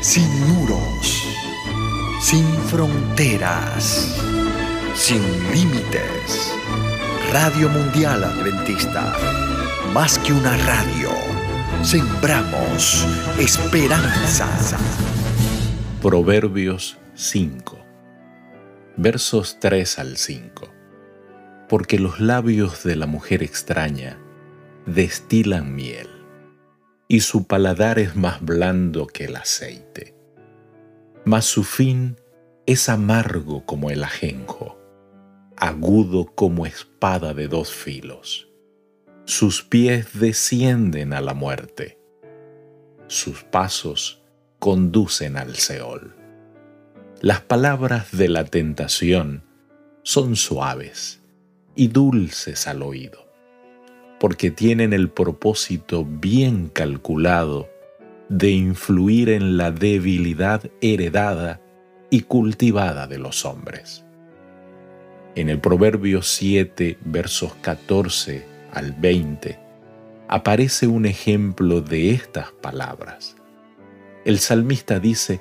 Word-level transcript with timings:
sin 0.00 0.28
muros, 0.48 1.28
sin 2.20 2.46
fronteras, 2.68 4.16
sin 4.94 5.22
límites. 5.52 6.54
Radio 7.32 7.68
Mundial 7.68 8.24
Adventista, 8.24 9.14
más 9.92 10.18
que 10.18 10.32
una 10.32 10.56
radio, 10.56 11.10
sembramos 11.82 13.06
esperanza. 13.38 14.48
Proverbios 16.00 16.96
5, 17.14 17.78
versos 18.96 19.58
3 19.60 19.98
al 19.98 20.16
5. 20.16 20.74
Porque 21.68 21.98
los 21.98 22.20
labios 22.20 22.84
de 22.84 22.96
la 22.96 23.06
mujer 23.06 23.42
extraña 23.42 24.18
destilan 24.86 25.74
miel 25.74 26.19
y 27.10 27.22
su 27.22 27.44
paladar 27.44 27.98
es 27.98 28.14
más 28.14 28.40
blando 28.40 29.08
que 29.08 29.24
el 29.24 29.34
aceite. 29.34 30.14
Mas 31.24 31.44
su 31.44 31.64
fin 31.64 32.16
es 32.66 32.88
amargo 32.88 33.66
como 33.66 33.90
el 33.90 34.04
ajenjo, 34.04 34.78
agudo 35.56 36.26
como 36.36 36.66
espada 36.66 37.34
de 37.34 37.48
dos 37.48 37.72
filos. 37.72 38.48
Sus 39.24 39.64
pies 39.64 40.20
descienden 40.20 41.12
a 41.12 41.20
la 41.20 41.34
muerte, 41.34 41.98
sus 43.08 43.42
pasos 43.42 44.22
conducen 44.60 45.36
al 45.36 45.56
Seol. 45.56 46.14
Las 47.20 47.40
palabras 47.40 48.16
de 48.16 48.28
la 48.28 48.44
tentación 48.44 49.42
son 50.04 50.36
suaves 50.36 51.22
y 51.74 51.88
dulces 51.88 52.68
al 52.68 52.84
oído 52.84 53.29
porque 54.20 54.50
tienen 54.50 54.92
el 54.92 55.08
propósito 55.08 56.04
bien 56.04 56.68
calculado 56.68 57.70
de 58.28 58.50
influir 58.50 59.30
en 59.30 59.56
la 59.56 59.72
debilidad 59.72 60.70
heredada 60.82 61.60
y 62.10 62.20
cultivada 62.20 63.06
de 63.06 63.18
los 63.18 63.46
hombres. 63.46 64.04
En 65.34 65.48
el 65.48 65.58
Proverbio 65.58 66.20
7, 66.20 66.98
versos 67.02 67.54
14 67.62 68.44
al 68.72 68.92
20, 68.92 69.58
aparece 70.28 70.86
un 70.86 71.06
ejemplo 71.06 71.80
de 71.80 72.10
estas 72.10 72.52
palabras. 72.52 73.36
El 74.26 74.38
salmista 74.38 75.00
dice, 75.00 75.40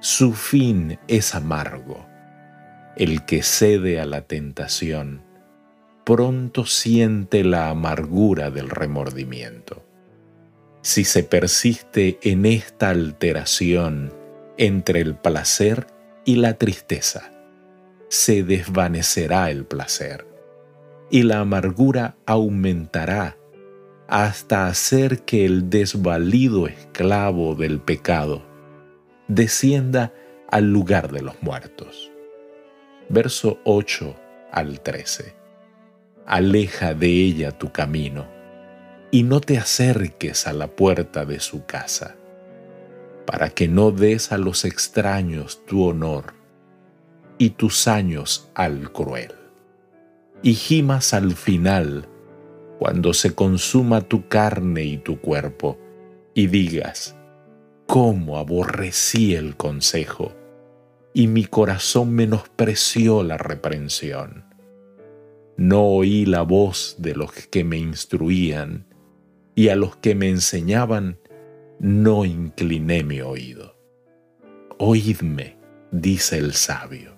su 0.00 0.34
fin 0.34 0.98
es 1.08 1.34
amargo. 1.34 2.06
El 2.94 3.24
que 3.24 3.42
cede 3.42 4.00
a 4.00 4.04
la 4.04 4.22
tentación 4.22 5.22
pronto 6.08 6.64
siente 6.64 7.44
la 7.44 7.68
amargura 7.68 8.50
del 8.50 8.70
remordimiento. 8.70 9.84
Si 10.80 11.04
se 11.04 11.22
persiste 11.22 12.18
en 12.22 12.46
esta 12.46 12.88
alteración 12.88 14.14
entre 14.56 15.02
el 15.02 15.16
placer 15.16 15.86
y 16.24 16.36
la 16.36 16.54
tristeza, 16.54 17.30
se 18.08 18.42
desvanecerá 18.42 19.50
el 19.50 19.66
placer 19.66 20.26
y 21.10 21.24
la 21.24 21.40
amargura 21.40 22.16
aumentará 22.24 23.36
hasta 24.08 24.66
hacer 24.66 25.26
que 25.26 25.44
el 25.44 25.68
desvalido 25.68 26.68
esclavo 26.68 27.54
del 27.54 27.80
pecado 27.80 28.46
descienda 29.26 30.14
al 30.50 30.72
lugar 30.72 31.12
de 31.12 31.20
los 31.20 31.42
muertos. 31.42 32.10
Verso 33.10 33.58
8 33.64 34.16
al 34.52 34.80
13 34.80 35.37
aleja 36.28 36.92
de 36.92 37.08
ella 37.08 37.52
tu 37.52 37.72
camino 37.72 38.26
y 39.10 39.22
no 39.22 39.40
te 39.40 39.56
acerques 39.56 40.46
a 40.46 40.52
la 40.52 40.68
puerta 40.68 41.24
de 41.24 41.40
su 41.40 41.64
casa, 41.64 42.16
para 43.26 43.48
que 43.48 43.66
no 43.66 43.92
des 43.92 44.30
a 44.30 44.36
los 44.36 44.66
extraños 44.66 45.64
tu 45.64 45.84
honor 45.84 46.34
y 47.38 47.50
tus 47.50 47.88
años 47.88 48.50
al 48.54 48.92
cruel. 48.92 49.32
Y 50.42 50.52
gimas 50.52 51.14
al 51.14 51.32
final, 51.32 52.06
cuando 52.78 53.14
se 53.14 53.34
consuma 53.34 54.02
tu 54.02 54.28
carne 54.28 54.84
y 54.84 54.98
tu 54.98 55.22
cuerpo, 55.22 55.78
y 56.34 56.48
digas, 56.48 57.16
cómo 57.86 58.36
aborrecí 58.36 59.34
el 59.34 59.56
consejo, 59.56 60.34
y 61.14 61.26
mi 61.26 61.46
corazón 61.46 62.12
menospreció 62.12 63.22
la 63.22 63.38
reprensión 63.38 64.47
no 65.58 65.82
oí 65.82 66.24
la 66.24 66.42
voz 66.42 66.94
de 66.98 67.16
los 67.16 67.32
que 67.32 67.64
me 67.64 67.78
instruían, 67.78 68.86
y 69.56 69.70
a 69.70 69.76
los 69.76 69.96
que 69.96 70.14
me 70.14 70.28
enseñaban 70.28 71.18
no 71.80 72.24
incliné 72.24 73.02
mi 73.02 73.20
oído. 73.20 73.76
Oídme, 74.78 75.58
dice 75.90 76.38
el 76.38 76.52
sabio, 76.52 77.16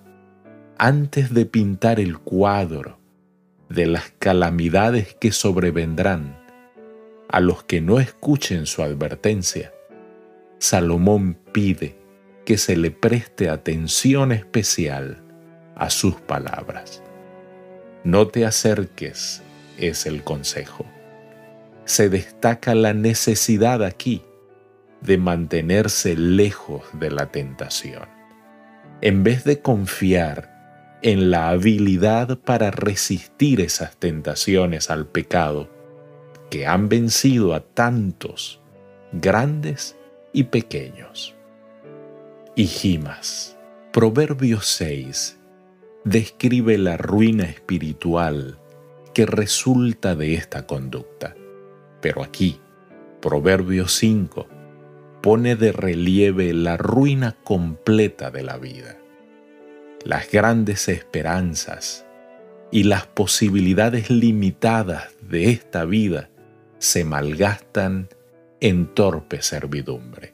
antes 0.79 1.31
de 1.35 1.45
pintar 1.45 1.99
el 1.99 2.17
cuadro 2.17 2.97
de 3.69 3.85
las 3.85 4.11
calamidades 4.17 5.13
que 5.13 5.31
sobrevendrán 5.31 6.43
a 7.29 7.41
los 7.41 7.63
que 7.63 7.79
no 7.79 7.99
escuchen 7.99 8.65
su 8.65 8.81
advertencia, 8.81 9.71
Salomón 10.57 11.37
pide 11.51 11.95
que 12.43 12.57
se 12.57 12.75
le 12.75 12.89
preste 12.89 13.49
atención 13.49 14.31
especial 14.31 15.23
a 15.75 15.91
sus 15.91 16.15
palabras. 16.15 17.03
No 18.03 18.27
te 18.27 18.45
acerques 18.45 19.43
es 19.77 20.05
el 20.05 20.23
consejo. 20.23 20.85
Se 21.85 22.09
destaca 22.09 22.73
la 22.73 22.93
necesidad 22.93 23.83
aquí 23.83 24.23
de 25.01 25.17
mantenerse 25.17 26.15
lejos 26.15 26.83
de 26.93 27.11
la 27.11 27.31
tentación. 27.31 28.07
En 29.01 29.23
vez 29.23 29.43
de 29.43 29.61
confiar 29.61 30.99
en 31.03 31.31
la 31.31 31.49
habilidad 31.49 32.39
para 32.39 32.71
resistir 32.71 33.61
esas 33.61 33.97
tentaciones 33.97 34.89
al 34.89 35.07
pecado 35.07 35.69
que 36.49 36.67
han 36.67 36.89
vencido 36.89 37.53
a 37.53 37.61
tantos, 37.61 38.61
grandes 39.11 39.95
y 40.33 40.45
pequeños. 40.45 41.35
Hijimas, 42.55 43.57
Proverbios 43.91 44.67
6, 44.67 45.37
describe 46.03 46.77
la 46.77 46.97
ruina 46.97 47.43
espiritual 47.43 48.57
que 49.13 49.25
resulta 49.25 50.15
de 50.15 50.33
esta 50.33 50.65
conducta. 50.65 51.35
Pero 52.01 52.23
aquí, 52.23 52.59
Proverbio 53.21 53.87
5 53.87 54.47
pone 55.21 55.55
de 55.55 55.71
relieve 55.71 56.53
la 56.53 56.77
ruina 56.77 57.37
completa 57.43 58.31
de 58.31 58.41
la 58.41 58.57
vida. 58.57 58.97
Las 60.03 60.31
grandes 60.31 60.87
esperanzas 60.87 62.05
y 62.71 62.83
las 62.83 63.05
posibilidades 63.05 64.09
limitadas 64.09 65.09
de 65.21 65.51
esta 65.51 65.85
vida 65.85 66.29
se 66.79 67.05
malgastan 67.05 68.09
en 68.59 68.87
torpe 68.87 69.43
servidumbre. 69.43 70.33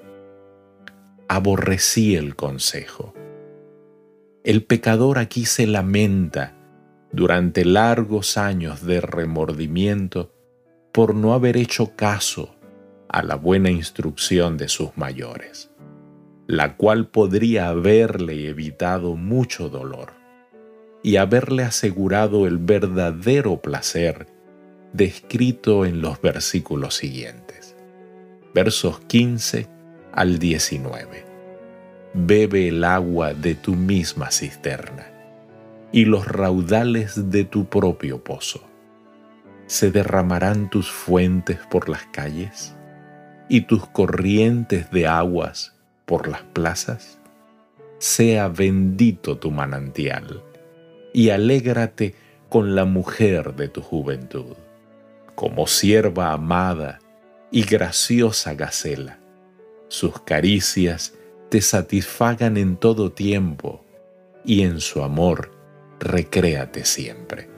Aborrecí 1.27 2.15
el 2.15 2.37
consejo 2.37 3.13
el 4.47 4.63
pecador 4.63 5.19
aquí 5.19 5.43
se 5.43 5.67
lamenta 5.67 6.53
durante 7.11 7.65
largos 7.65 8.37
años 8.37 8.81
de 8.85 9.01
remordimiento 9.01 10.33
por 10.93 11.15
no 11.15 11.33
haber 11.33 11.57
hecho 11.57 11.97
caso 11.97 12.55
a 13.09 13.23
la 13.23 13.35
buena 13.35 13.71
instrucción 13.71 14.55
de 14.55 14.69
sus 14.69 14.95
mayores, 14.95 15.69
la 16.47 16.77
cual 16.77 17.09
podría 17.09 17.67
haberle 17.67 18.47
evitado 18.47 19.17
mucho 19.17 19.67
dolor 19.67 20.13
y 21.03 21.17
haberle 21.17 21.63
asegurado 21.63 22.47
el 22.47 22.57
verdadero 22.57 23.61
placer 23.61 24.27
descrito 24.93 25.85
en 25.85 25.99
los 25.99 26.21
versículos 26.21 26.95
siguientes, 26.95 27.75
versos 28.53 29.01
15 29.01 29.67
al 30.13 30.39
19 30.39 31.26
bebe 32.25 32.69
el 32.69 32.83
agua 32.83 33.33
de 33.33 33.53
tu 33.53 33.75
misma 33.75 34.31
cisterna 34.31 35.07
y 35.91 36.05
los 36.05 36.27
raudales 36.27 37.29
de 37.29 37.43
tu 37.43 37.65
propio 37.65 38.23
pozo. 38.23 38.63
¿Se 39.67 39.91
derramarán 39.91 40.69
tus 40.69 40.89
fuentes 40.89 41.59
por 41.69 41.89
las 41.89 42.05
calles 42.07 42.75
y 43.49 43.61
tus 43.61 43.85
corrientes 43.87 44.89
de 44.91 45.07
aguas 45.07 45.75
por 46.05 46.27
las 46.27 46.41
plazas? 46.41 47.19
Sea 47.99 48.47
bendito 48.47 49.37
tu 49.37 49.51
manantial 49.51 50.43
y 51.13 51.29
alégrate 51.29 52.15
con 52.49 52.75
la 52.75 52.85
mujer 52.85 53.55
de 53.55 53.67
tu 53.67 53.81
juventud, 53.81 54.55
como 55.35 55.67
sierva 55.67 56.31
amada 56.31 56.99
y 57.51 57.63
graciosa 57.63 58.53
gacela. 58.53 59.19
Sus 59.89 60.19
caricias 60.21 61.13
te 61.49 61.61
satisfagan 61.61 62.57
en 62.57 62.77
todo 62.77 63.11
tiempo 63.11 63.83
y 64.43 64.63
en 64.63 64.79
su 64.79 65.03
amor 65.03 65.51
recréate 65.99 66.85
siempre. 66.85 67.49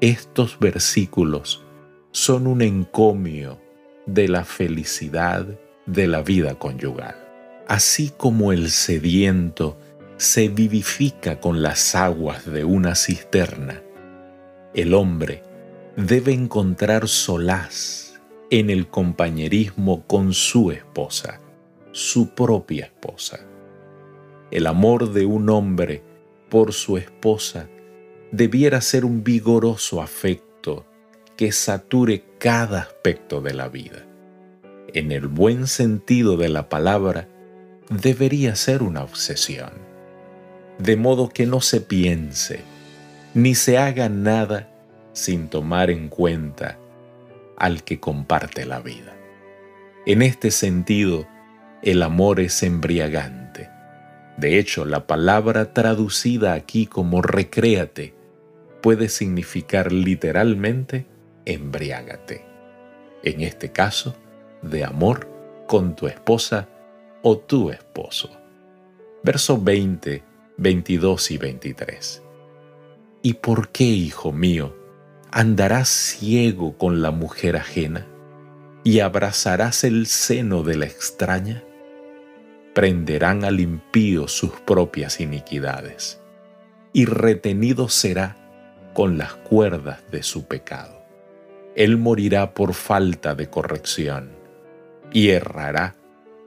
Estos 0.00 0.58
versículos 0.58 1.64
son 2.10 2.46
un 2.46 2.62
encomio 2.62 3.60
de 4.06 4.28
la 4.28 4.44
felicidad 4.44 5.46
de 5.86 6.06
la 6.06 6.22
vida 6.22 6.54
conyugal. 6.58 7.16
así 7.68 8.12
como 8.16 8.52
el 8.52 8.70
sediento 8.70 9.78
se 10.16 10.48
vivifica 10.48 11.40
con 11.40 11.62
las 11.62 11.94
aguas 11.94 12.44
de 12.44 12.64
una 12.64 12.94
cisterna, 12.94 13.82
el 14.74 14.94
hombre 14.94 15.42
debe 15.96 16.32
encontrar 16.32 17.08
solaz 17.08 18.20
en 18.50 18.68
el 18.68 18.88
compañerismo 18.88 20.04
con 20.06 20.34
su 20.34 20.70
esposa, 20.70 21.40
su 21.92 22.30
propia 22.30 22.86
esposa. 22.86 23.40
El 24.50 24.66
amor 24.66 25.12
de 25.12 25.24
un 25.24 25.48
hombre 25.48 26.02
por 26.50 26.72
su 26.72 26.98
esposa 26.98 27.68
debiera 28.32 28.80
ser 28.80 29.04
un 29.04 29.22
vigoroso 29.22 30.02
afecto 30.02 30.84
que 31.36 31.52
sature 31.52 32.24
cada 32.38 32.80
aspecto 32.80 33.40
de 33.40 33.54
la 33.54 33.68
vida. 33.68 34.04
En 34.92 35.12
el 35.12 35.26
buen 35.28 35.66
sentido 35.66 36.36
de 36.36 36.48
la 36.48 36.68
palabra, 36.68 37.28
debería 37.88 38.56
ser 38.56 38.82
una 38.82 39.02
obsesión, 39.02 39.70
de 40.78 40.96
modo 40.96 41.28
que 41.28 41.46
no 41.46 41.60
se 41.60 41.80
piense 41.80 42.60
ni 43.34 43.54
se 43.54 43.78
haga 43.78 44.08
nada 44.08 44.68
sin 45.12 45.48
tomar 45.48 45.90
en 45.90 46.08
cuenta 46.08 46.78
al 47.56 47.82
que 47.82 48.00
comparte 48.00 48.66
la 48.66 48.80
vida. 48.80 49.14
En 50.04 50.22
este 50.22 50.50
sentido, 50.50 51.26
el 51.82 52.02
amor 52.02 52.38
es 52.38 52.62
embriagante. 52.62 53.68
De 54.36 54.58
hecho, 54.58 54.84
la 54.84 55.06
palabra 55.06 55.72
traducida 55.72 56.54
aquí 56.54 56.86
como 56.86 57.22
recréate 57.22 58.14
puede 58.80 59.08
significar 59.08 59.92
literalmente 59.92 61.06
embriágate. 61.44 62.44
En 63.24 63.40
este 63.40 63.72
caso, 63.72 64.16
de 64.62 64.84
amor 64.84 65.28
con 65.66 65.96
tu 65.96 66.06
esposa 66.06 66.68
o 67.22 67.38
tu 67.38 67.70
esposo. 67.70 68.30
Verso 69.22 69.60
20, 69.60 70.22
22 70.56 71.30
y 71.30 71.38
23. 71.38 72.22
¿Y 73.22 73.34
por 73.34 73.68
qué, 73.68 73.84
hijo 73.84 74.32
mío, 74.32 74.76
andarás 75.30 75.88
ciego 75.88 76.76
con 76.76 77.02
la 77.02 77.10
mujer 77.10 77.56
ajena 77.56 78.06
y 78.84 79.00
abrazarás 79.00 79.84
el 79.84 80.06
seno 80.06 80.62
de 80.62 80.76
la 80.76 80.86
extraña? 80.86 81.62
Prenderán 82.74 83.44
al 83.44 83.60
impío 83.60 84.28
sus 84.28 84.52
propias 84.60 85.20
iniquidades, 85.20 86.20
y 86.92 87.04
retenido 87.04 87.88
será 87.88 88.36
con 88.94 89.18
las 89.18 89.34
cuerdas 89.34 90.02
de 90.10 90.22
su 90.22 90.46
pecado. 90.46 91.02
Él 91.74 91.96
morirá 91.96 92.54
por 92.54 92.74
falta 92.74 93.34
de 93.34 93.48
corrección, 93.48 94.30
y 95.12 95.30
errará 95.30 95.94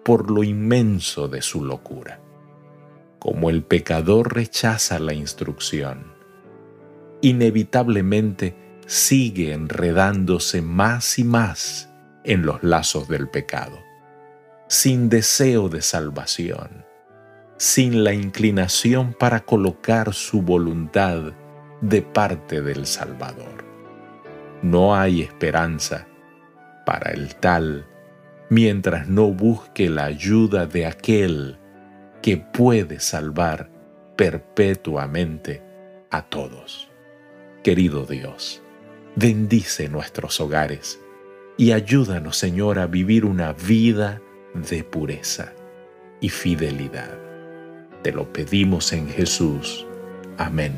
por 0.03 0.29
lo 0.31 0.43
inmenso 0.43 1.27
de 1.27 1.41
su 1.41 1.63
locura. 1.63 2.19
Como 3.19 3.49
el 3.49 3.63
pecador 3.63 4.33
rechaza 4.35 4.99
la 4.99 5.13
instrucción, 5.13 6.13
inevitablemente 7.21 8.55
sigue 8.85 9.53
enredándose 9.53 10.61
más 10.61 11.17
y 11.17 11.23
más 11.23 11.89
en 12.23 12.45
los 12.45 12.63
lazos 12.63 13.07
del 13.07 13.27
pecado, 13.29 13.79
sin 14.75 15.07
deseo 15.07 15.69
de 15.69 15.81
salvación, 15.81 16.83
sin 17.55 18.03
la 18.03 18.11
inclinación 18.11 19.13
para 19.13 19.39
colocar 19.39 20.13
su 20.13 20.41
voluntad 20.41 21.31
de 21.79 22.01
parte 22.01 22.61
del 22.61 22.85
Salvador. 22.85 23.63
No 24.61 24.93
hay 24.93 25.21
esperanza 25.21 26.07
para 26.85 27.11
el 27.11 27.35
tal 27.35 27.87
mientras 28.49 29.07
no 29.07 29.27
busque 29.27 29.89
la 29.89 30.03
ayuda 30.03 30.65
de 30.65 30.87
aquel 30.87 31.57
que 32.21 32.35
puede 32.35 32.99
salvar 32.99 33.71
perpetuamente 34.17 35.63
a 36.11 36.23
todos. 36.23 36.89
Querido 37.63 38.05
Dios, 38.05 38.61
bendice 39.15 39.87
nuestros 39.87 40.41
hogares 40.41 40.99
y 41.55 41.71
ayúdanos, 41.71 42.35
Señor, 42.35 42.77
a 42.77 42.87
vivir 42.87 43.23
una 43.23 43.53
vida 43.53 44.21
de 44.55 44.83
pureza 44.83 45.53
y 46.21 46.29
fidelidad. 46.29 47.17
Te 48.01 48.11
lo 48.11 48.31
pedimos 48.31 48.93
en 48.93 49.09
Jesús. 49.09 49.85
Amén. 50.37 50.73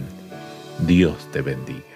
Dios 0.85 1.15
te 1.31 1.41
bendiga. 1.41 1.87